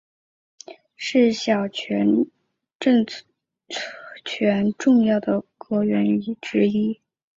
[0.95, 2.25] 是小泉
[2.79, 3.05] 政
[4.25, 6.99] 权重要的阁员之一。